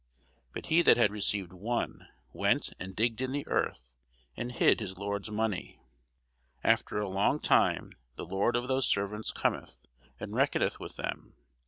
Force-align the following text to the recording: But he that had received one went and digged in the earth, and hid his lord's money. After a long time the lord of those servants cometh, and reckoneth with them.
But 0.51 0.65
he 0.65 0.81
that 0.81 0.97
had 0.97 1.11
received 1.11 1.53
one 1.53 2.07
went 2.33 2.73
and 2.79 2.95
digged 2.95 3.21
in 3.21 3.33
the 3.33 3.45
earth, 3.47 3.83
and 4.35 4.51
hid 4.51 4.79
his 4.79 4.97
lord's 4.97 5.29
money. 5.29 5.79
After 6.63 6.99
a 6.99 7.07
long 7.07 7.37
time 7.37 7.91
the 8.15 8.25
lord 8.25 8.55
of 8.55 8.67
those 8.67 8.87
servants 8.87 9.31
cometh, 9.31 9.77
and 10.19 10.33
reckoneth 10.33 10.79
with 10.79 10.95
them. 10.95 11.35